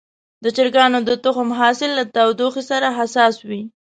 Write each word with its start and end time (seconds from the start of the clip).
د 0.43 0.45
چرګانو 0.55 0.99
د 1.09 1.09
تخم 1.23 1.47
حاصل 1.59 1.89
له 1.99 2.03
تودوخې 2.15 2.63
سره 2.71 2.87
حساس 2.99 3.35
وي. 3.47 3.61